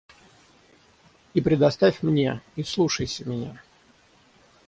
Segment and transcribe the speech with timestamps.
[1.35, 3.61] И предоставь мне, и слушайся меня.